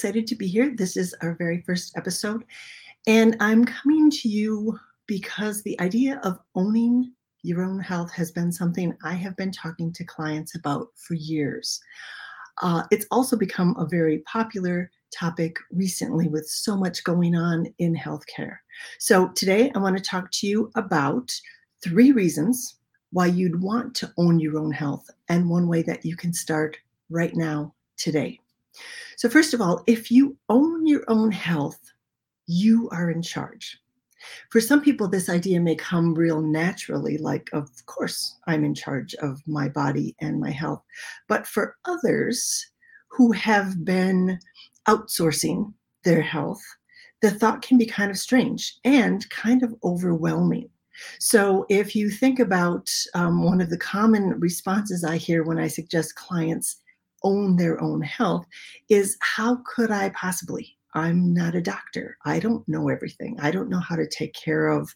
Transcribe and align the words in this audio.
excited 0.00 0.26
to 0.26 0.34
be 0.34 0.46
here. 0.46 0.74
This 0.74 0.96
is 0.96 1.14
our 1.20 1.34
very 1.34 1.60
first 1.60 1.94
episode, 1.94 2.42
and 3.06 3.36
I'm 3.38 3.66
coming 3.66 4.10
to 4.12 4.30
you 4.30 4.78
because 5.06 5.62
the 5.62 5.78
idea 5.78 6.18
of 6.24 6.38
owning 6.54 7.12
your 7.42 7.62
own 7.62 7.78
health 7.80 8.10
has 8.12 8.30
been 8.30 8.50
something 8.50 8.96
I 9.04 9.12
have 9.12 9.36
been 9.36 9.52
talking 9.52 9.92
to 9.92 10.04
clients 10.04 10.54
about 10.54 10.86
for 10.94 11.12
years. 11.12 11.78
Uh, 12.62 12.84
it's 12.90 13.04
also 13.10 13.36
become 13.36 13.76
a 13.76 13.84
very 13.84 14.20
popular 14.20 14.90
topic 15.14 15.58
recently 15.70 16.28
with 16.28 16.48
so 16.48 16.78
much 16.78 17.04
going 17.04 17.34
on 17.34 17.66
in 17.76 17.94
healthcare. 17.94 18.56
So, 18.98 19.28
today 19.28 19.70
I 19.74 19.80
want 19.80 19.98
to 19.98 20.02
talk 20.02 20.30
to 20.30 20.46
you 20.46 20.70
about 20.76 21.30
three 21.84 22.12
reasons 22.12 22.76
why 23.12 23.26
you'd 23.26 23.62
want 23.62 23.94
to 23.96 24.10
own 24.16 24.40
your 24.40 24.58
own 24.58 24.72
health 24.72 25.10
and 25.28 25.50
one 25.50 25.68
way 25.68 25.82
that 25.82 26.06
you 26.06 26.16
can 26.16 26.32
start 26.32 26.78
right 27.10 27.36
now, 27.36 27.74
today. 27.98 28.40
So, 29.16 29.28
first 29.28 29.54
of 29.54 29.60
all, 29.60 29.82
if 29.86 30.10
you 30.10 30.36
own 30.48 30.86
your 30.86 31.04
own 31.08 31.30
health, 31.30 31.80
you 32.46 32.88
are 32.90 33.10
in 33.10 33.22
charge. 33.22 33.78
For 34.50 34.60
some 34.60 34.82
people, 34.82 35.08
this 35.08 35.28
idea 35.28 35.60
may 35.60 35.74
come 35.74 36.14
real 36.14 36.42
naturally, 36.42 37.16
like, 37.18 37.48
of 37.52 37.70
course, 37.86 38.36
I'm 38.46 38.64
in 38.64 38.74
charge 38.74 39.14
of 39.16 39.40
my 39.46 39.68
body 39.68 40.14
and 40.20 40.40
my 40.40 40.50
health. 40.50 40.82
But 41.28 41.46
for 41.46 41.76
others 41.84 42.66
who 43.08 43.32
have 43.32 43.84
been 43.84 44.38
outsourcing 44.86 45.72
their 46.04 46.22
health, 46.22 46.62
the 47.22 47.30
thought 47.30 47.62
can 47.62 47.78
be 47.78 47.86
kind 47.86 48.10
of 48.10 48.18
strange 48.18 48.78
and 48.84 49.28
kind 49.30 49.62
of 49.62 49.74
overwhelming. 49.84 50.68
So, 51.18 51.64
if 51.68 51.96
you 51.96 52.10
think 52.10 52.40
about 52.40 52.90
um, 53.14 53.42
one 53.42 53.60
of 53.60 53.70
the 53.70 53.78
common 53.78 54.38
responses 54.38 55.02
I 55.02 55.16
hear 55.16 55.44
when 55.44 55.58
I 55.58 55.68
suggest 55.68 56.14
clients 56.14 56.76
own 57.22 57.56
their 57.56 57.80
own 57.80 58.02
health, 58.02 58.46
is 58.88 59.16
how 59.20 59.58
could 59.64 59.90
I 59.90 60.10
possibly? 60.10 60.76
I'm 60.94 61.32
not 61.32 61.54
a 61.54 61.60
doctor. 61.60 62.16
I 62.24 62.40
don't 62.40 62.66
know 62.68 62.88
everything. 62.88 63.38
I 63.40 63.50
don't 63.50 63.70
know 63.70 63.80
how 63.80 63.96
to 63.96 64.08
take 64.08 64.34
care 64.34 64.68
of 64.68 64.94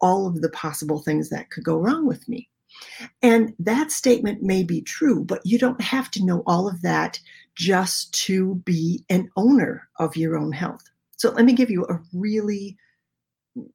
all 0.00 0.26
of 0.26 0.42
the 0.42 0.50
possible 0.50 1.00
things 1.00 1.30
that 1.30 1.50
could 1.50 1.64
go 1.64 1.78
wrong 1.78 2.06
with 2.06 2.28
me. 2.28 2.48
And 3.22 3.54
that 3.58 3.92
statement 3.92 4.42
may 4.42 4.62
be 4.62 4.82
true, 4.82 5.24
but 5.24 5.40
you 5.44 5.58
don't 5.58 5.80
have 5.80 6.10
to 6.12 6.24
know 6.24 6.42
all 6.46 6.68
of 6.68 6.82
that 6.82 7.20
just 7.54 8.12
to 8.26 8.56
be 8.64 9.04
an 9.10 9.30
owner 9.36 9.88
of 9.98 10.16
your 10.16 10.36
own 10.36 10.52
health. 10.52 10.82
So 11.16 11.30
let 11.30 11.44
me 11.44 11.52
give 11.52 11.70
you 11.70 11.84
a 11.84 12.00
really, 12.12 12.76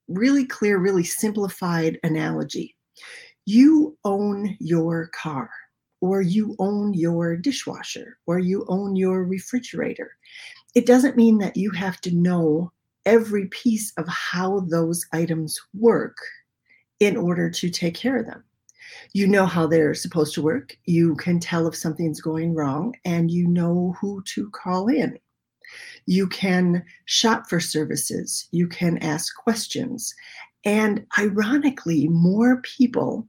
really 0.07 0.45
clear, 0.45 0.79
really 0.79 1.03
simplified 1.03 1.99
analogy. 2.03 2.75
You 3.45 3.97
own 4.03 4.57
your 4.59 5.07
car, 5.07 5.49
or 6.01 6.21
you 6.21 6.55
own 6.59 6.93
your 6.93 7.35
dishwasher, 7.35 8.17
or 8.27 8.39
you 8.39 8.65
own 8.67 8.95
your 8.95 9.23
refrigerator 9.23 10.11
it 10.77 10.85
doesn't 10.85 11.17
mean 11.17 11.39
that 11.39 11.57
you 11.57 11.71
have 11.71 11.99
to 12.01 12.15
know 12.15 12.71
every 13.07 13.47
piece 13.47 13.91
of 13.97 14.07
how 14.07 14.59
those 14.59 15.07
items 15.11 15.59
work 15.73 16.17
in 16.99 17.17
order 17.17 17.49
to 17.49 17.69
take 17.71 17.95
care 17.95 18.17
of 18.17 18.27
them. 18.27 18.43
You 19.11 19.25
know 19.25 19.47
how 19.47 19.65
they're 19.65 19.95
supposed 19.95 20.35
to 20.35 20.43
work. 20.43 20.77
You 20.85 21.15
can 21.15 21.39
tell 21.39 21.65
if 21.65 21.75
something's 21.75 22.21
going 22.21 22.53
wrong 22.53 22.93
and 23.05 23.31
you 23.31 23.47
know 23.47 23.95
who 23.99 24.21
to 24.35 24.51
call 24.51 24.87
in. 24.87 25.17
You 26.05 26.27
can 26.27 26.85
shop 27.05 27.49
for 27.49 27.59
services. 27.59 28.47
You 28.51 28.67
can 28.67 28.99
ask 28.99 29.35
questions. 29.35 30.13
And 30.63 31.07
ironically, 31.17 32.07
more 32.07 32.61
people 32.61 33.27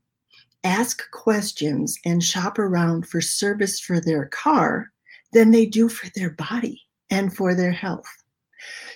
ask 0.64 1.10
questions 1.10 1.98
and 2.04 2.22
shop 2.22 2.58
around 2.58 3.08
for 3.08 3.20
service 3.20 3.78
for 3.80 4.00
their 4.00 4.26
car 4.26 4.90
than 5.32 5.50
they 5.50 5.66
do 5.66 5.88
for 5.88 6.08
their 6.14 6.30
body 6.30 6.82
and 7.10 7.34
for 7.34 7.54
their 7.54 7.72
health. 7.72 8.08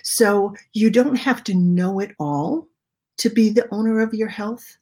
So 0.03 0.53
you 0.73 0.89
don't 0.89 1.15
have 1.15 1.43
to 1.45 1.53
know 1.53 1.99
it 1.99 2.11
all 2.19 2.67
to 3.17 3.29
be 3.29 3.49
the 3.49 3.67
owner 3.73 4.01
of 4.01 4.13
your 4.13 4.27
health. 4.27 4.77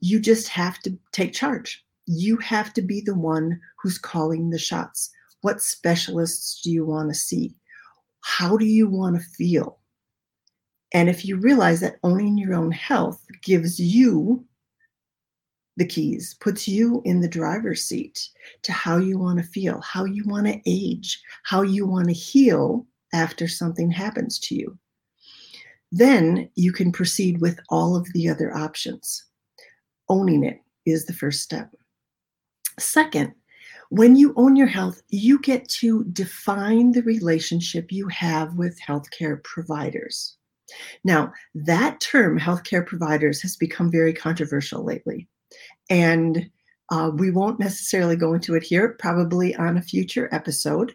You 0.00 0.20
just 0.20 0.48
have 0.48 0.78
to 0.80 0.96
take 1.12 1.32
charge. 1.32 1.84
You 2.06 2.36
have 2.38 2.72
to 2.74 2.82
be 2.82 3.00
the 3.00 3.14
one 3.14 3.60
who's 3.80 3.98
calling 3.98 4.50
the 4.50 4.58
shots. 4.58 5.10
What 5.40 5.62
specialists 5.62 6.60
do 6.62 6.70
you 6.70 6.84
want 6.84 7.08
to 7.10 7.14
see? 7.14 7.54
How 8.20 8.56
do 8.56 8.64
you 8.64 8.88
want 8.88 9.16
to 9.16 9.22
feel? 9.36 9.78
And 10.94 11.08
if 11.08 11.24
you 11.24 11.36
realize 11.36 11.80
that 11.80 11.98
owning 12.02 12.36
your 12.36 12.54
own 12.54 12.70
health 12.70 13.24
gives 13.42 13.80
you 13.80 14.44
the 15.76 15.86
keys, 15.86 16.34
puts 16.40 16.68
you 16.68 17.00
in 17.04 17.20
the 17.20 17.28
driver's 17.28 17.84
seat 17.84 18.28
to 18.62 18.72
how 18.72 18.98
you 18.98 19.18
want 19.18 19.38
to 19.38 19.44
feel, 19.44 19.80
how 19.80 20.04
you 20.04 20.24
want 20.26 20.46
to 20.46 20.60
age, 20.66 21.20
how 21.44 21.62
you 21.62 21.86
want 21.86 22.06
to 22.08 22.12
heal 22.12 22.86
after 23.14 23.48
something 23.48 23.90
happens 23.90 24.38
to 24.38 24.54
you. 24.54 24.78
Then 25.90 26.48
you 26.54 26.72
can 26.72 26.92
proceed 26.92 27.40
with 27.40 27.58
all 27.68 27.96
of 27.96 28.10
the 28.12 28.28
other 28.28 28.54
options. 28.54 29.24
Owning 30.08 30.44
it 30.44 30.60
is 30.86 31.06
the 31.06 31.12
first 31.12 31.42
step. 31.42 31.74
Second, 32.78 33.32
when 33.90 34.16
you 34.16 34.32
own 34.36 34.56
your 34.56 34.66
health, 34.66 35.02
you 35.10 35.38
get 35.40 35.68
to 35.68 36.04
define 36.04 36.92
the 36.92 37.02
relationship 37.02 37.92
you 37.92 38.08
have 38.08 38.54
with 38.54 38.80
healthcare 38.80 39.42
providers. 39.44 40.36
Now, 41.04 41.32
that 41.54 42.00
term, 42.00 42.38
healthcare 42.38 42.86
providers, 42.86 43.42
has 43.42 43.56
become 43.56 43.90
very 43.90 44.14
controversial 44.14 44.82
lately. 44.82 45.28
And 45.90 46.50
uh, 46.90 47.10
we 47.14 47.30
won't 47.30 47.60
necessarily 47.60 48.16
go 48.16 48.34
into 48.34 48.54
it 48.54 48.62
here, 48.62 48.96
probably 48.98 49.54
on 49.56 49.78
a 49.78 49.82
future 49.82 50.28
episode. 50.32 50.94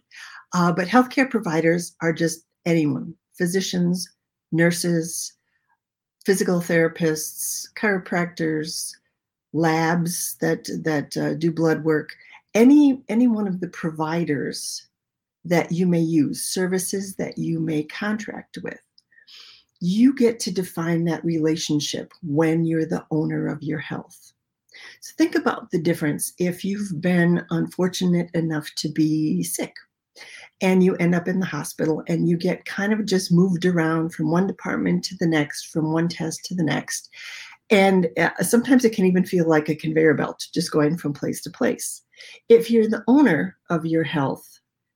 Uh, 0.54 0.72
but 0.72 0.88
healthcare 0.88 1.30
providers 1.30 1.96
are 2.02 2.14
just 2.14 2.46
anyone 2.66 3.14
physicians, 3.38 4.08
nurses, 4.52 5.34
physical 6.26 6.60
therapists, 6.60 7.68
chiropractors, 7.76 8.92
labs 9.54 10.36
that, 10.42 10.66
that 10.84 11.16
uh, 11.18 11.34
do 11.36 11.52
blood 11.52 11.84
work, 11.84 12.16
any, 12.54 13.02
any 13.10 13.28
one 13.28 13.48
of 13.48 13.60
the 13.60 13.70
providers 13.70 14.88
that 15.46 15.72
you 15.72 15.88
may 15.88 16.02
use, 16.02 16.44
services 16.44 17.16
that 17.16 17.38
you 17.38 17.60
may 17.60 17.84
contract 17.84 18.58
with. 18.64 18.80
You 19.80 20.14
get 20.16 20.40
to 20.42 20.52
define 20.52 21.06
that 21.06 21.24
relationship 21.24 22.12
when 22.22 22.66
you're 22.66 22.86
the 22.86 23.06
owner 23.12 23.48
of 23.48 23.64
your 23.64 23.80
health. 23.80 24.34
So 25.02 25.14
think 25.18 25.36
about 25.36 25.72
the 25.72 25.80
difference 25.80 26.34
if 26.38 26.64
you've 26.64 27.02
been 27.02 27.46
unfortunate 27.50 28.30
enough 28.34 28.70
to 28.78 28.90
be 28.90 29.44
sick 29.44 29.74
and 30.62 30.84
you 30.84 30.96
end 30.96 31.14
up 31.14 31.28
in 31.28 31.40
the 31.40 31.46
hospital 31.46 32.04
and 32.08 32.28
you 32.28 32.38
get 32.38 32.66
kind 32.66 32.92
of 32.94 33.06
just 33.06 33.32
moved 33.32 33.66
around 33.66 34.14
from 34.14 34.32
one 34.32 34.48
department 34.48 35.04
to 35.06 35.16
the 35.20 35.28
next, 35.28 35.68
from 35.68 35.92
one 35.92 36.08
test 36.08 36.44
to 36.46 36.56
the 36.56 36.64
next. 36.64 37.10
And 37.70 38.10
uh, 38.18 38.32
sometimes 38.42 38.86
it 38.86 38.94
can 38.94 39.06
even 39.06 39.26
feel 39.26 39.48
like 39.48 39.70
a 39.70 39.76
conveyor 39.76 40.14
belt, 40.14 40.48
just 40.54 40.72
going 40.72 40.98
from 40.98 41.14
place 41.14 41.42
to 41.42 41.50
place. 41.50 42.02
If 42.50 42.72
you're 42.72 42.88
the 42.88 43.04
owner 43.08 43.58
of 43.70 43.86
your 43.86 44.04
health, 44.04 44.48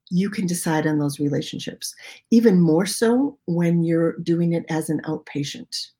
you 0.09 0.29
can 0.29 0.45
decide 0.45 0.87
on 0.87 0.99
those 0.99 1.19
relationships, 1.19 1.93
even 2.31 2.59
more 2.59 2.85
so 2.85 3.37
when 3.45 3.83
you're 3.83 4.17
doing 4.19 4.53
it 4.53 4.65
as 4.69 4.89
an 4.89 5.01
outpatient 5.01 5.91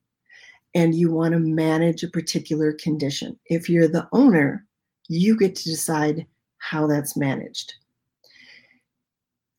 and 0.74 0.96
you 0.96 1.12
want 1.12 1.34
to 1.34 1.40
manage 1.40 2.04
a 2.04 2.10
particular 2.10 2.74
condition. 2.74 3.38
If 3.46 3.70
you're 3.70 3.88
the 3.88 4.08
owner, 4.12 4.66
you 5.08 5.38
get 5.38 5.56
to 5.56 5.64
decide 5.64 6.26
how 6.60 6.88
that's 6.88 7.18
managed. 7.18 7.74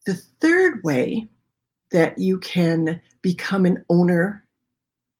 The 0.07 0.15
third 0.15 0.83
way 0.85 1.29
that 1.91 2.19
you 2.19 2.39
can 2.39 3.01
become 3.21 3.67
an 3.67 3.85
owner, 3.91 4.45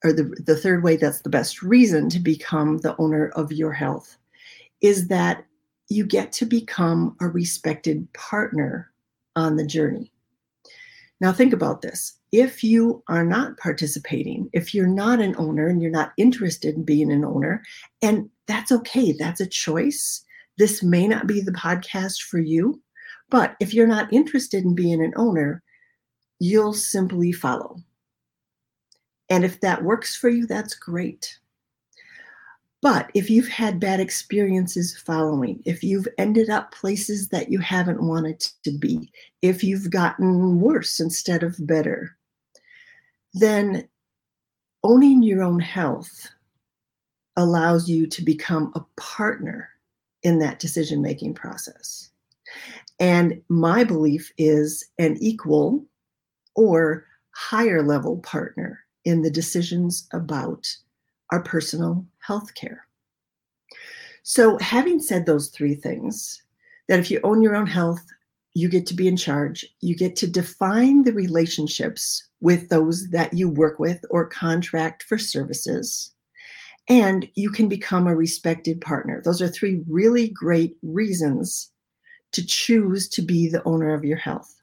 or 0.05 0.13
the, 0.13 0.25
the 0.45 0.57
third 0.57 0.83
way 0.83 0.97
that's 0.97 1.21
the 1.21 1.29
best 1.29 1.63
reason 1.63 2.09
to 2.11 2.19
become 2.19 2.79
the 2.79 2.97
owner 2.99 3.29
of 3.31 3.53
your 3.53 3.73
health, 3.73 4.17
is 4.81 5.09
that 5.09 5.45
you 5.89 6.07
get 6.07 6.33
to 6.33 6.47
become 6.47 7.17
a 7.21 7.29
respected 7.29 8.11
partner 8.13 8.91
on 9.37 9.57
the 9.57 9.67
journey. 9.67 10.12
Now, 11.23 11.33
think 11.33 11.53
about 11.53 11.83
this. 11.83 12.19
If 12.33 12.65
you 12.65 13.05
are 13.07 13.25
not 13.25 13.57
participating, 13.57 14.51
if 14.53 14.75
you're 14.75 14.89
not 14.89 15.21
an 15.21 15.37
owner 15.39 15.69
and 15.69 15.81
you're 15.81 15.89
not 15.89 16.11
interested 16.19 16.75
in 16.75 16.83
being 16.83 17.13
an 17.13 17.25
owner, 17.25 17.63
and 18.03 18.29
that's 18.49 18.73
okay, 18.73 19.13
that's 19.13 19.41
a 19.41 19.47
choice. 19.47 20.25
This 20.59 20.83
may 20.83 21.07
not 21.07 21.29
be 21.29 21.41
the 21.41 21.53
podcast 21.53 22.23
for 22.23 22.41
you, 22.41 22.83
but 23.31 23.55
if 23.61 23.73
you're 23.73 23.87
not 23.87 24.13
interested 24.13 24.65
in 24.65 24.75
being 24.75 25.01
an 25.01 25.13
owner, 25.15 25.63
you'll 26.41 26.75
simply 26.75 27.31
follow. 27.31 27.77
And 29.31 29.45
if 29.45 29.61
that 29.61 29.85
works 29.85 30.17
for 30.17 30.29
you, 30.29 30.45
that's 30.49 30.75
great. 30.75 31.39
But 32.83 33.11
if 33.15 33.31
you've 33.31 33.49
had 33.49 33.79
bad 33.79 34.01
experiences 34.01 34.99
following, 34.99 35.63
if 35.65 35.85
you've 35.85 36.09
ended 36.19 36.51
up 36.51 36.75
places 36.75 37.29
that 37.29 37.49
you 37.49 37.61
haven't 37.61 38.03
wanted 38.03 38.41
to 38.65 38.77
be, 38.77 39.13
if 39.41 39.63
you've 39.63 39.89
gotten 39.91 40.61
worse 40.61 40.99
instead 40.99 41.45
of 41.45 41.55
better, 41.61 42.17
then 43.35 43.89
owning 44.83 45.23
your 45.23 45.45
own 45.45 45.61
health 45.61 46.29
allows 47.37 47.89
you 47.89 48.07
to 48.09 48.23
become 48.23 48.73
a 48.75 48.85
partner 49.01 49.69
in 50.25 50.41
that 50.41 50.59
decision 50.59 51.01
making 51.01 51.35
process. 51.35 52.11
And 52.99 53.41
my 53.49 53.85
belief 53.85 54.33
is 54.39 54.85
an 54.99 55.17
equal 55.21 55.85
or 56.57 57.07
higher 57.31 57.83
level 57.83 58.19
partner 58.19 58.81
in 59.05 59.23
the 59.23 59.31
decisions 59.31 60.09
about 60.13 60.67
our 61.33 61.43
personal 61.43 62.07
health 62.21 62.55
care. 62.55 62.87
So, 64.23 64.57
having 64.59 65.01
said 65.01 65.27
those 65.27 65.49
three 65.49 65.75
things, 65.75 66.41
that 66.89 67.01
if 67.01 67.11
you 67.11 67.19
own 67.25 67.43
your 67.43 67.57
own 67.57 67.67
health, 67.67 68.05
you 68.55 68.69
get 68.69 68.87
to 68.87 68.95
be 68.95 69.09
in 69.09 69.17
charge, 69.17 69.67
you 69.81 69.97
get 69.97 70.15
to 70.17 70.31
define 70.31 71.03
the 71.03 71.13
relationships 71.13 72.29
with 72.41 72.69
those 72.69 73.09
that 73.11 73.33
you 73.33 73.49
work 73.49 73.79
with 73.79 74.05
or 74.11 74.29
contract 74.29 75.03
for 75.05 75.17
services, 75.17 76.13
and 76.89 77.29
you 77.35 77.51
can 77.51 77.69
become 77.69 78.07
a 78.07 78.15
respected 78.15 78.81
partner. 78.81 79.23
Those 79.25 79.41
are 79.41 79.49
three 79.49 79.83
really 79.89 80.29
great 80.29 80.77
reasons 80.83 81.71
to 82.33 82.45
choose 82.45 83.09
to 83.09 83.23
be 83.23 83.49
the 83.49 83.65
owner 83.65 83.95
of 83.95 84.05
your 84.05 84.19
health. 84.19 84.55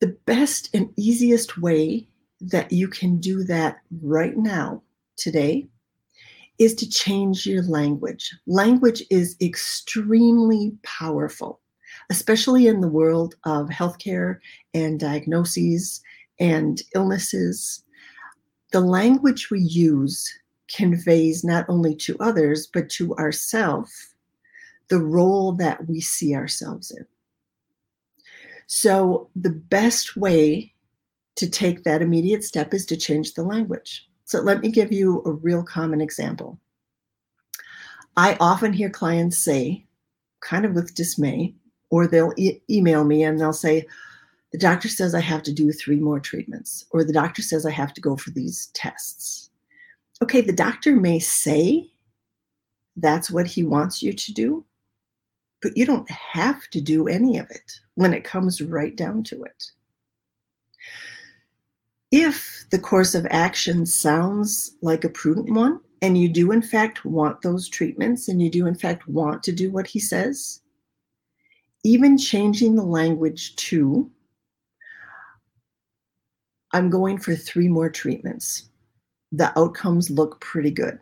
The 0.00 0.16
best 0.26 0.70
and 0.74 0.92
easiest 0.96 1.58
way 1.58 2.08
that 2.40 2.72
you 2.72 2.88
can 2.88 3.18
do 3.18 3.44
that 3.44 3.78
right 4.02 4.36
now, 4.36 4.82
today, 5.16 5.68
is 6.58 6.74
to 6.76 6.88
change 6.88 7.46
your 7.46 7.62
language. 7.62 8.32
Language 8.46 9.02
is 9.10 9.36
extremely 9.40 10.76
powerful, 10.82 11.60
especially 12.10 12.66
in 12.66 12.80
the 12.80 12.88
world 12.88 13.34
of 13.44 13.68
healthcare 13.68 14.38
and 14.72 15.00
diagnoses 15.00 16.00
and 16.38 16.82
illnesses. 16.94 17.82
The 18.72 18.80
language 18.80 19.50
we 19.50 19.60
use 19.60 20.32
conveys 20.68 21.44
not 21.44 21.66
only 21.68 21.94
to 21.96 22.16
others, 22.20 22.68
but 22.72 22.88
to 22.90 23.14
ourselves 23.16 24.14
the 24.88 24.98
role 24.98 25.52
that 25.52 25.88
we 25.88 26.00
see 26.00 26.34
ourselves 26.34 26.90
in. 26.90 27.06
So, 28.66 29.30
the 29.36 29.50
best 29.50 30.16
way 30.16 30.73
to 31.36 31.48
take 31.48 31.84
that 31.84 32.02
immediate 32.02 32.44
step 32.44 32.72
is 32.72 32.86
to 32.86 32.96
change 32.96 33.34
the 33.34 33.42
language. 33.42 34.08
So 34.24 34.40
let 34.40 34.60
me 34.60 34.70
give 34.70 34.92
you 34.92 35.22
a 35.26 35.32
real 35.32 35.62
common 35.62 36.00
example. 36.00 36.58
I 38.16 38.36
often 38.40 38.72
hear 38.72 38.90
clients 38.90 39.38
say, 39.38 39.84
kind 40.40 40.64
of 40.64 40.74
with 40.74 40.94
dismay, 40.94 41.54
or 41.90 42.06
they'll 42.06 42.32
e- 42.36 42.60
email 42.70 43.04
me 43.04 43.24
and 43.24 43.40
they'll 43.40 43.52
say, 43.52 43.86
the 44.52 44.58
doctor 44.58 44.88
says 44.88 45.14
I 45.14 45.20
have 45.20 45.42
to 45.44 45.52
do 45.52 45.72
three 45.72 45.98
more 45.98 46.20
treatments, 46.20 46.86
or 46.92 47.02
the 47.02 47.12
doctor 47.12 47.42
says 47.42 47.66
I 47.66 47.72
have 47.72 47.92
to 47.94 48.00
go 48.00 48.16
for 48.16 48.30
these 48.30 48.68
tests. 48.68 49.50
Okay, 50.22 50.40
the 50.40 50.52
doctor 50.52 50.94
may 50.94 51.18
say 51.18 51.90
that's 52.96 53.32
what 53.32 53.48
he 53.48 53.64
wants 53.64 54.00
you 54.00 54.12
to 54.12 54.32
do, 54.32 54.64
but 55.60 55.76
you 55.76 55.84
don't 55.84 56.08
have 56.08 56.68
to 56.70 56.80
do 56.80 57.08
any 57.08 57.36
of 57.38 57.50
it 57.50 57.72
when 57.96 58.14
it 58.14 58.22
comes 58.22 58.62
right 58.62 58.94
down 58.94 59.24
to 59.24 59.42
it 59.42 59.72
if 62.14 62.64
the 62.70 62.78
course 62.78 63.16
of 63.16 63.26
action 63.28 63.84
sounds 63.84 64.76
like 64.82 65.02
a 65.02 65.08
prudent 65.08 65.50
one, 65.50 65.80
and 66.00 66.16
you 66.16 66.28
do 66.28 66.52
in 66.52 66.62
fact 66.62 67.04
want 67.04 67.42
those 67.42 67.68
treatments, 67.68 68.28
and 68.28 68.40
you 68.40 68.48
do 68.48 68.68
in 68.68 68.76
fact 68.76 69.08
want 69.08 69.42
to 69.42 69.50
do 69.50 69.68
what 69.72 69.88
he 69.88 69.98
says, 69.98 70.60
even 71.82 72.16
changing 72.16 72.76
the 72.76 72.84
language 72.84 73.56
to, 73.56 74.08
I'm 76.72 76.88
going 76.88 77.18
for 77.18 77.34
three 77.34 77.68
more 77.68 77.90
treatments. 77.90 78.68
The 79.32 79.52
outcomes 79.58 80.08
look 80.08 80.40
pretty 80.40 80.70
good. 80.70 81.00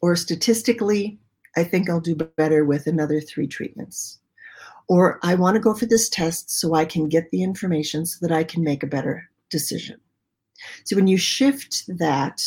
Or 0.00 0.14
statistically, 0.14 1.18
I 1.56 1.64
think 1.64 1.90
I'll 1.90 2.00
do 2.00 2.14
better 2.14 2.64
with 2.64 2.86
another 2.86 3.20
three 3.20 3.48
treatments. 3.48 4.20
Or 4.88 5.18
I 5.24 5.34
want 5.34 5.56
to 5.56 5.60
go 5.60 5.74
for 5.74 5.86
this 5.86 6.08
test 6.08 6.52
so 6.52 6.74
I 6.74 6.84
can 6.84 7.08
get 7.08 7.30
the 7.32 7.42
information 7.42 8.06
so 8.06 8.24
that 8.24 8.34
I 8.34 8.44
can 8.44 8.62
make 8.62 8.84
a 8.84 8.86
better 8.86 9.28
decision. 9.50 10.00
So 10.84 10.96
when 10.96 11.06
you 11.06 11.16
shift 11.16 11.84
that 11.98 12.42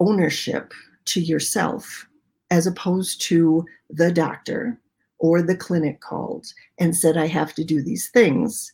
ownership 0.00 0.72
to 1.06 1.20
yourself, 1.20 2.06
as 2.50 2.66
opposed 2.66 3.20
to 3.22 3.64
the 3.90 4.10
doctor 4.10 4.80
or 5.18 5.42
the 5.42 5.56
clinic 5.56 6.00
called 6.00 6.46
and 6.78 6.96
said, 6.96 7.16
I 7.16 7.26
have 7.26 7.54
to 7.54 7.64
do 7.64 7.82
these 7.82 8.08
things, 8.08 8.72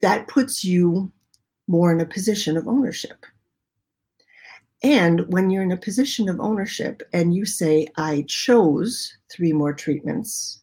that 0.00 0.28
puts 0.28 0.64
you 0.64 1.10
more 1.66 1.92
in 1.92 2.00
a 2.00 2.06
position 2.06 2.56
of 2.56 2.68
ownership. 2.68 3.24
And 4.82 5.32
when 5.32 5.48
you're 5.50 5.62
in 5.62 5.72
a 5.72 5.76
position 5.76 6.28
of 6.28 6.40
ownership 6.40 7.02
and 7.12 7.34
you 7.34 7.44
say, 7.44 7.86
I 7.96 8.24
chose 8.26 9.16
three 9.30 9.52
more 9.52 9.72
treatments, 9.72 10.60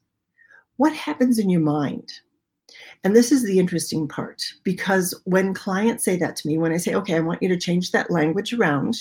what 0.75 0.93
happens 0.93 1.39
in 1.39 1.49
your 1.49 1.61
mind? 1.61 2.11
And 3.03 3.15
this 3.15 3.31
is 3.31 3.43
the 3.43 3.59
interesting 3.59 4.07
part 4.07 4.43
because 4.63 5.19
when 5.23 5.53
clients 5.53 6.03
say 6.03 6.17
that 6.17 6.35
to 6.37 6.47
me, 6.47 6.57
when 6.57 6.73
I 6.73 6.77
say, 6.77 6.93
okay, 6.95 7.15
I 7.15 7.21
want 7.21 7.41
you 7.41 7.47
to 7.49 7.57
change 7.57 7.91
that 7.91 8.11
language 8.11 8.53
around, 8.53 8.97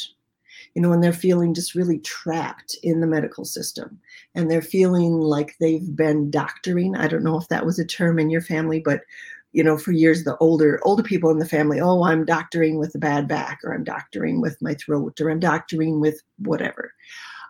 you 0.75 0.83
know, 0.83 0.89
when 0.89 1.01
they're 1.01 1.13
feeling 1.13 1.53
just 1.53 1.75
really 1.75 1.99
trapped 2.01 2.77
in 2.83 3.01
the 3.01 3.07
medical 3.07 3.45
system 3.45 3.99
and 4.35 4.49
they're 4.51 4.63
feeling 4.63 5.15
like 5.15 5.57
they've 5.59 5.97
been 5.97 6.31
doctoring. 6.31 6.95
I 6.95 7.09
don't 7.09 7.25
know 7.25 7.39
if 7.39 7.49
that 7.49 7.67
was 7.67 7.79
a 7.79 7.85
term 7.85 8.19
in 8.19 8.31
your 8.31 8.41
family, 8.43 8.81
but 8.81 9.01
you 9.53 9.65
know, 9.65 9.79
for 9.79 9.93
years 9.93 10.25
the 10.25 10.37
older 10.39 10.79
older 10.83 11.03
people 11.03 11.31
in 11.31 11.39
the 11.39 11.49
family, 11.49 11.81
oh, 11.81 12.05
I'm 12.05 12.25
doctoring 12.25 12.79
with 12.79 12.95
a 12.95 12.99
bad 12.99 13.27
back, 13.27 13.61
or 13.65 13.73
I'm 13.73 13.83
doctoring 13.83 14.41
with 14.41 14.61
my 14.61 14.75
throat, 14.75 15.21
or 15.21 15.31
I'm 15.31 15.41
doctoring 15.41 16.01
with 16.01 16.23
whatever. 16.39 16.93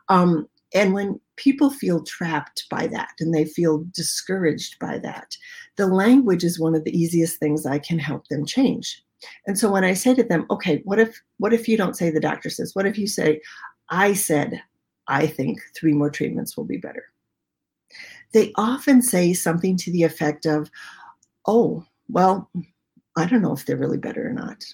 Um, 0.09 0.49
and 0.75 0.95
when 0.95 1.21
people 1.39 1.71
feel 1.71 2.03
trapped 2.03 2.67
by 2.69 2.87
that 2.89 3.13
and 3.21 3.35
they 3.35 3.45
feel 3.45 3.87
discouraged 3.93 4.79
by 4.79 4.99
that, 4.99 5.37
the 5.77 5.87
language 5.87 6.45
is 6.45 6.61
one 6.61 6.75
of 6.75 6.85
the 6.85 6.97
easiest 6.97 7.39
things 7.39 7.65
I 7.65 7.79
can 7.79 7.99
help 7.99 8.29
them 8.29 8.45
change. 8.45 9.03
And 9.47 9.59
so 9.59 9.71
when 9.71 9.85
I 9.85 9.95
say 9.95 10.15
to 10.15 10.23
them, 10.23 10.47
okay, 10.51 10.83
what 10.85 10.99
if 10.99 11.21
what 11.39 11.53
if 11.53 11.69
you 11.69 11.77
don't 11.77 11.97
say 11.97 12.11
the 12.11 12.21
doctor 12.21 12.51
says? 12.51 12.75
What 12.75 12.87
if 12.87 12.99
you 12.99 13.07
say, 13.07 13.41
I 13.89 14.13
said, 14.13 14.63
I 15.07 15.27
think 15.27 15.61
three 15.75 15.95
more 15.95 16.11
treatments 16.11 16.57
will 16.57 16.65
be 16.65 16.77
better? 16.77 17.05
They 18.33 18.53
often 18.57 19.01
say 19.01 19.33
something 19.33 19.77
to 19.79 19.91
the 19.91 20.03
effect 20.03 20.45
of, 20.45 20.71
oh, 21.47 21.85
well, 22.09 22.51
I 23.17 23.27
don't 23.27 23.43
know 23.43 23.55
if 23.55 23.65
they're 23.65 23.77
really 23.77 23.99
better 23.99 24.29
or 24.29 24.33
not. 24.33 24.65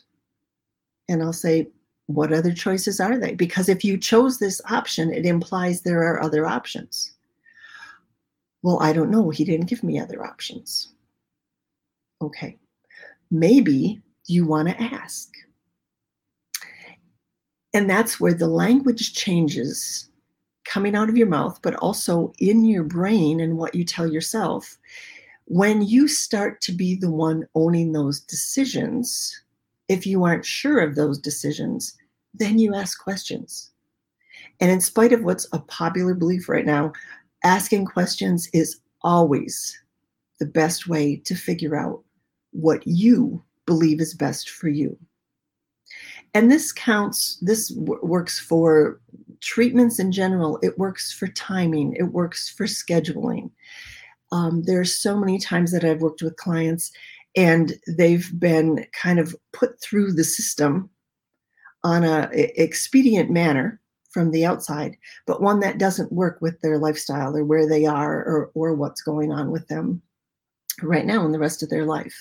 And 1.09 1.23
I'll 1.23 1.33
say, 1.33 1.69
what 2.07 2.33
other 2.33 2.53
choices 2.53 3.01
are 3.01 3.19
they? 3.19 3.35
Because 3.35 3.69
if 3.69 3.85
you 3.85 3.97
chose 3.97 4.39
this 4.39 4.61
option, 4.71 5.13
it 5.13 5.25
implies 5.25 5.81
there 5.81 6.03
are 6.03 6.23
other 6.23 6.47
options. 6.47 7.13
Well, 8.63 8.79
I 8.81 8.93
don't 8.93 9.11
know. 9.11 9.31
He 9.31 9.45
didn't 9.45 9.69
give 9.69 9.83
me 9.83 9.99
other 9.99 10.25
options. 10.25 10.93
Okay. 12.23 12.59
Maybe 13.31 14.01
you 14.27 14.47
want 14.47 14.69
to 14.69 14.83
ask. 14.83 15.31
And 17.73 17.91
that's 17.91 18.21
where 18.21 18.35
the 18.35 18.47
language 18.47 19.15
changes 19.15 20.09
coming 20.65 20.95
out 20.95 21.09
of 21.09 21.17
your 21.17 21.27
mouth, 21.27 21.59
but 21.63 21.75
also 21.77 22.33
in 22.39 22.65
your 22.65 22.85
brain 22.85 23.41
and 23.41 23.59
what 23.59 23.75
you 23.75 23.85
tell 23.85 24.11
yourself. 24.11 24.79
When 25.47 25.83
you 25.83 26.09
start 26.09 26.61
to 26.63 26.73
be 26.73 26.95
the 26.95 27.11
one 27.11 27.47
owning 27.55 27.93
those 27.93 28.21
decisions, 28.21 29.44
if 29.89 30.07
you 30.07 30.25
aren't 30.25 30.45
sure 30.45 30.81
of 30.81 30.95
those 30.95 31.19
decisions, 31.19 31.97
then 32.33 32.59
you 32.59 32.75
ask 32.75 33.03
questions. 33.03 33.71
And 34.61 34.71
in 34.71 34.81
spite 34.81 35.13
of 35.13 35.23
what's 35.23 35.47
a 35.53 35.59
popular 35.61 36.15
belief 36.15 36.49
right 36.49 36.67
now, 36.67 36.93
asking 37.45 37.87
questions 37.87 38.49
is 38.53 38.81
always 39.03 39.79
the 40.41 40.47
best 40.47 40.89
way 40.89 41.17
to 41.25 41.35
figure 41.35 41.77
out 41.77 42.03
what 42.53 42.87
you 42.87 43.43
believe 43.67 44.01
is 44.01 44.15
best 44.15 44.51
for 44.51 44.69
you. 44.69 44.97
And 46.33 46.51
this 46.51 46.73
counts, 46.73 47.39
this 47.41 47.69
w- 47.69 48.01
works 48.03 48.41
for 48.41 49.01
treatments 49.41 49.99
in 49.99 50.11
general, 50.11 50.59
it 50.63 50.79
works 50.79 51.13
for 51.13 51.29
timing, 51.29 51.95
it 51.95 52.05
works 52.05 52.49
for 52.49 52.67
scheduling. 52.67 53.51
Um, 54.33 54.65
are 54.69 54.85
so 54.85 55.17
many 55.17 55.39
times 55.39 55.71
that 55.71 55.85
I've 55.85 56.01
worked 56.01 56.23
with 56.23 56.37
clients 56.37 56.91
and 57.37 57.75
they've 57.87 58.31
been 58.39 58.87
kind 58.93 59.19
of 59.19 59.35
put 59.53 59.81
through 59.81 60.13
the 60.13 60.25
system 60.25 60.91
on 61.83 62.05
a 62.05 62.29
expedient 62.33 63.31
manner 63.31 63.81
from 64.11 64.31
the 64.31 64.47
outside, 64.47 64.97
but 65.27 65.43
one 65.43 65.61
that 65.61 65.79
doesn't 65.79 66.13
work 66.13 66.39
with 66.41 66.61
their 66.61 66.79
lifestyle 66.79 67.37
or 67.37 67.45
where 67.45 67.69
they 67.69 67.85
are 67.85 68.19
or, 68.25 68.51
or 68.55 68.73
what's 68.73 69.03
going 69.03 69.33
on 69.33 69.51
with 69.51 69.67
them 69.67 70.01
right 70.83 71.05
now 71.05 71.25
in 71.25 71.33
the 71.33 71.39
rest 71.39 71.63
of 71.63 71.69
their 71.69 71.85
life. 71.85 72.15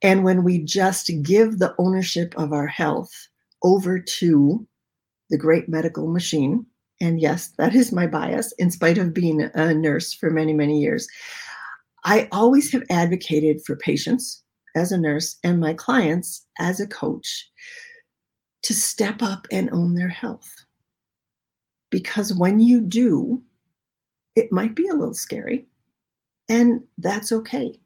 And 0.00 0.24
when 0.24 0.44
we 0.44 0.62
just 0.62 1.10
give 1.22 1.58
the 1.58 1.74
ownership 1.78 2.34
of 2.38 2.52
our 2.52 2.68
health 2.68 3.10
over 3.64 3.98
to 3.98 4.66
the 5.28 5.36
great 5.36 5.68
medical 5.68 6.06
machine, 6.06 6.64
and 7.00 7.20
yes, 7.20 7.48
that 7.58 7.74
is 7.74 7.92
my 7.92 8.06
bias, 8.06 8.52
in 8.52 8.70
spite 8.70 8.98
of 8.98 9.12
being 9.12 9.42
a 9.42 9.74
nurse 9.74 10.12
for 10.12 10.30
many, 10.30 10.52
many 10.52 10.80
years, 10.80 11.08
I 12.04 12.28
always 12.32 12.72
have 12.72 12.84
advocated 12.90 13.60
for 13.64 13.76
patients 13.76 14.42
as 14.76 14.92
a 14.92 14.98
nurse 14.98 15.36
and 15.42 15.60
my 15.60 15.74
clients 15.74 16.46
as 16.58 16.80
a 16.80 16.86
coach 16.86 17.48
to 18.62 18.74
step 18.74 19.22
up 19.22 19.46
and 19.50 19.70
own 19.70 19.94
their 19.94 20.08
health. 20.08 20.54
Because 21.90 22.34
when 22.34 22.60
you 22.60 22.80
do, 22.80 23.42
it 24.36 24.52
might 24.52 24.74
be 24.74 24.86
a 24.88 24.94
little 24.94 25.14
scary. 25.14 25.66
And 26.48 26.82
that's 26.98 27.32
okay 27.32 27.78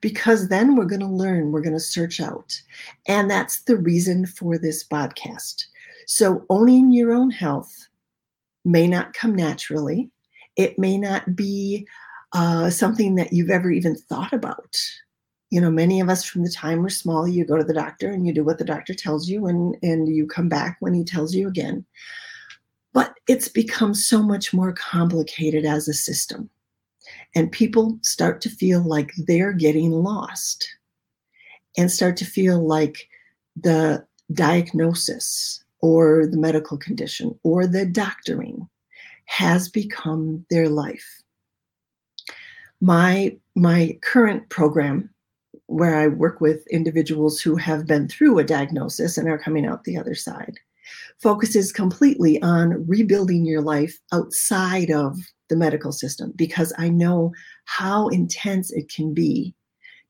because 0.00 0.48
then 0.48 0.76
we're 0.76 0.84
going 0.84 1.00
to 1.00 1.06
learn, 1.06 1.52
we're 1.52 1.60
going 1.60 1.72
to 1.72 1.80
search 1.80 2.20
out. 2.20 2.60
And 3.06 3.30
that's 3.30 3.62
the 3.62 3.76
reason 3.76 4.26
for 4.26 4.58
this 4.58 4.86
podcast. 4.86 5.64
So, 6.06 6.44
owning 6.50 6.92
your 6.92 7.12
own 7.12 7.30
health 7.30 7.72
may 8.64 8.86
not 8.86 9.14
come 9.14 9.34
naturally, 9.34 10.10
it 10.56 10.78
may 10.78 10.98
not 10.98 11.34
be 11.34 11.86
uh, 12.34 12.68
something 12.68 13.14
that 13.14 13.32
you've 13.32 13.50
ever 13.50 13.70
even 13.70 13.96
thought 13.96 14.32
about. 14.32 14.76
You 15.50 15.60
know, 15.60 15.70
many 15.70 16.00
of 16.00 16.08
us 16.08 16.24
from 16.24 16.42
the 16.42 16.50
time 16.50 16.82
we're 16.82 16.88
small, 16.88 17.28
you 17.28 17.44
go 17.44 17.56
to 17.56 17.64
the 17.64 17.72
doctor 17.72 18.10
and 18.10 18.26
you 18.26 18.34
do 18.34 18.42
what 18.44 18.58
the 18.58 18.64
doctor 18.64 18.92
tells 18.92 19.28
you, 19.28 19.46
and, 19.46 19.76
and 19.82 20.08
you 20.08 20.26
come 20.26 20.48
back 20.48 20.76
when 20.80 20.94
he 20.94 21.04
tells 21.04 21.34
you 21.34 21.46
again. 21.46 21.84
But 22.92 23.14
it's 23.28 23.48
become 23.48 23.94
so 23.94 24.22
much 24.22 24.52
more 24.52 24.72
complicated 24.72 25.64
as 25.64 25.88
a 25.88 25.94
system. 25.94 26.50
And 27.36 27.52
people 27.52 27.98
start 28.02 28.40
to 28.42 28.50
feel 28.50 28.82
like 28.82 29.12
they're 29.16 29.52
getting 29.52 29.90
lost 29.90 30.68
and 31.76 31.90
start 31.90 32.16
to 32.18 32.24
feel 32.24 32.66
like 32.66 33.08
the 33.56 34.04
diagnosis 34.32 35.62
or 35.80 36.26
the 36.26 36.38
medical 36.38 36.78
condition 36.78 37.38
or 37.42 37.66
the 37.66 37.84
doctoring 37.84 38.68
has 39.26 39.68
become 39.68 40.44
their 40.50 40.68
life. 40.68 41.22
My, 42.84 43.34
my 43.56 43.98
current 44.02 44.50
program, 44.50 45.08
where 45.68 45.96
I 45.96 46.08
work 46.08 46.42
with 46.42 46.66
individuals 46.66 47.40
who 47.40 47.56
have 47.56 47.86
been 47.86 48.08
through 48.08 48.38
a 48.38 48.44
diagnosis 48.44 49.16
and 49.16 49.26
are 49.26 49.38
coming 49.38 49.64
out 49.64 49.84
the 49.84 49.96
other 49.96 50.14
side, 50.14 50.58
focuses 51.18 51.72
completely 51.72 52.42
on 52.42 52.86
rebuilding 52.86 53.46
your 53.46 53.62
life 53.62 53.98
outside 54.12 54.90
of 54.90 55.16
the 55.48 55.56
medical 55.56 55.92
system 55.92 56.34
because 56.36 56.74
I 56.76 56.90
know 56.90 57.32
how 57.64 58.08
intense 58.08 58.70
it 58.70 58.92
can 58.94 59.14
be 59.14 59.54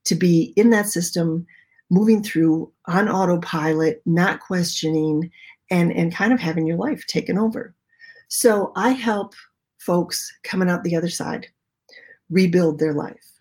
to 0.03 0.15
be 0.15 0.51
in 0.57 0.69
that 0.71 0.87
system, 0.87 1.47
moving 1.89 2.21
through 2.21 2.73
on 2.87 3.07
autopilot, 3.07 4.01
not 4.05 4.41
questioning, 4.41 5.31
and, 5.71 5.93
and 5.93 6.13
kind 6.13 6.33
of 6.33 6.41
having 6.41 6.67
your 6.67 6.77
life 6.77 7.07
taken 7.07 7.37
over. 7.37 7.73
So 8.27 8.73
I 8.75 8.89
help 8.89 9.33
folks 9.77 10.29
coming 10.43 10.69
out 10.69 10.83
the 10.83 10.97
other 10.97 11.09
side 11.09 11.47
rebuild 12.29 12.79
their 12.79 12.93
life. 12.93 13.31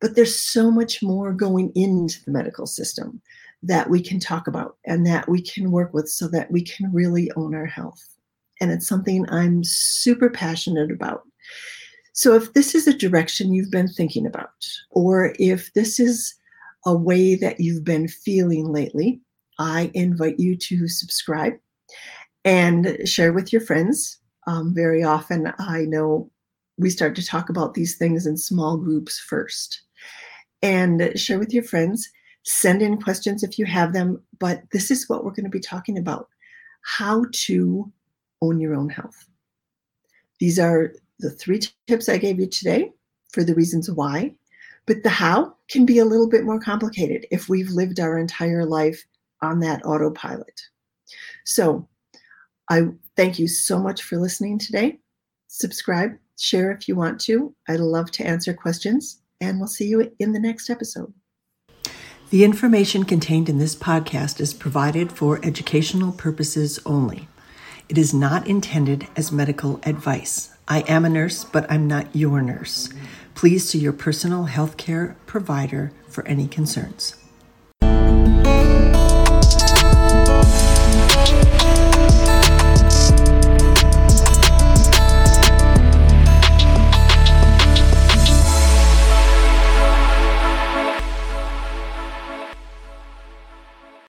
But 0.00 0.14
there's 0.14 0.38
so 0.38 0.70
much 0.70 1.02
more 1.02 1.32
going 1.32 1.72
into 1.74 2.24
the 2.24 2.30
medical 2.30 2.66
system 2.66 3.20
that 3.62 3.90
we 3.90 4.00
can 4.00 4.20
talk 4.20 4.46
about 4.46 4.76
and 4.86 5.06
that 5.06 5.28
we 5.28 5.42
can 5.42 5.72
work 5.72 5.92
with 5.92 6.08
so 6.08 6.28
that 6.28 6.50
we 6.50 6.62
can 6.62 6.92
really 6.92 7.30
own 7.36 7.54
our 7.54 7.66
health. 7.66 8.02
And 8.60 8.70
it's 8.70 8.86
something 8.86 9.28
I'm 9.28 9.64
super 9.64 10.30
passionate 10.30 10.90
about. 10.90 11.22
So, 12.12 12.34
if 12.34 12.52
this 12.52 12.74
is 12.74 12.86
a 12.86 12.96
direction 12.96 13.52
you've 13.52 13.70
been 13.70 13.88
thinking 13.88 14.26
about, 14.26 14.66
or 14.90 15.34
if 15.38 15.72
this 15.74 16.00
is 16.00 16.34
a 16.84 16.96
way 16.96 17.36
that 17.36 17.60
you've 17.60 17.84
been 17.84 18.08
feeling 18.08 18.72
lately, 18.72 19.20
I 19.58 19.90
invite 19.94 20.38
you 20.38 20.56
to 20.56 20.88
subscribe 20.88 21.54
and 22.44 22.98
share 23.04 23.32
with 23.32 23.52
your 23.52 23.62
friends. 23.62 24.18
Um, 24.46 24.74
very 24.74 25.02
often, 25.04 25.52
I 25.58 25.82
know 25.82 26.30
we 26.78 26.90
start 26.90 27.14
to 27.16 27.26
talk 27.26 27.48
about 27.48 27.74
these 27.74 27.96
things 27.96 28.26
in 28.26 28.36
small 28.36 28.76
groups 28.76 29.18
first. 29.18 29.82
And 30.62 31.12
share 31.18 31.38
with 31.38 31.52
your 31.52 31.62
friends. 31.62 32.08
Send 32.44 32.82
in 32.82 33.00
questions 33.00 33.42
if 33.42 33.58
you 33.58 33.66
have 33.66 33.92
them. 33.92 34.22
But 34.38 34.62
this 34.72 34.90
is 34.90 35.08
what 35.08 35.24
we're 35.24 35.32
going 35.32 35.44
to 35.44 35.50
be 35.50 35.60
talking 35.60 35.98
about 35.98 36.28
how 36.82 37.26
to 37.32 37.92
own 38.40 38.60
your 38.60 38.74
own 38.74 38.88
health. 38.88 39.26
These 40.40 40.58
are 40.58 40.94
the 41.18 41.30
three 41.30 41.60
tips 41.86 42.08
I 42.08 42.16
gave 42.16 42.38
you 42.38 42.46
today 42.46 42.92
for 43.32 43.44
the 43.44 43.54
reasons 43.54 43.90
why. 43.90 44.34
But 44.86 45.02
the 45.02 45.10
how 45.10 45.54
can 45.68 45.84
be 45.84 45.98
a 45.98 46.04
little 46.04 46.28
bit 46.28 46.44
more 46.44 46.60
complicated 46.60 47.26
if 47.30 47.48
we've 47.48 47.70
lived 47.70 48.00
our 48.00 48.18
entire 48.18 48.64
life 48.64 49.04
on 49.42 49.60
that 49.60 49.84
autopilot. 49.84 50.60
So 51.44 51.86
I 52.70 52.88
thank 53.16 53.38
you 53.38 53.48
so 53.48 53.78
much 53.78 54.02
for 54.02 54.16
listening 54.16 54.58
today. 54.58 54.98
Subscribe, 55.48 56.16
share 56.38 56.70
if 56.72 56.88
you 56.88 56.94
want 56.94 57.20
to. 57.20 57.54
I'd 57.68 57.80
love 57.80 58.10
to 58.12 58.26
answer 58.26 58.54
questions, 58.54 59.20
and 59.40 59.58
we'll 59.58 59.68
see 59.68 59.88
you 59.88 60.12
in 60.18 60.32
the 60.32 60.40
next 60.40 60.70
episode. 60.70 61.12
The 62.30 62.44
information 62.44 63.04
contained 63.04 63.48
in 63.48 63.58
this 63.58 63.74
podcast 63.74 64.38
is 64.40 64.52
provided 64.52 65.10
for 65.12 65.40
educational 65.42 66.12
purposes 66.12 66.78
only. 66.84 67.28
It 67.88 67.96
is 67.96 68.12
not 68.12 68.46
intended 68.46 69.08
as 69.16 69.32
medical 69.32 69.80
advice. 69.84 70.54
I 70.68 70.80
am 70.80 71.06
a 71.06 71.08
nurse, 71.08 71.44
but 71.44 71.70
I'm 71.70 71.86
not 71.86 72.14
your 72.14 72.42
nurse. 72.42 72.90
Please 73.34 73.66
see 73.66 73.78
your 73.78 73.94
personal 73.94 74.44
health 74.44 74.76
care 74.76 75.16
provider 75.24 75.92
for 76.06 76.26
any 76.26 76.46
concerns. 76.48 77.14